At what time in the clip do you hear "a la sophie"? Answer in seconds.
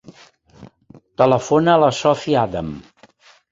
1.79-2.43